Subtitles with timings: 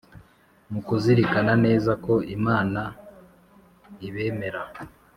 [0.71, 2.81] mu kuzirikana neza ko imana
[4.07, 4.61] ibemera.